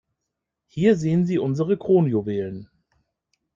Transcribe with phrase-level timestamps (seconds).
[0.65, 2.67] Hier sehen Sie unsere Kronjuwelen.